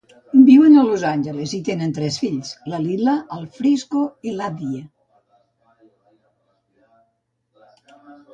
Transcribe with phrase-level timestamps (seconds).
[0.45, 4.81] Viuen a Los Angeles i tenen tres fills: la Lila, el Frisco i l'Addie.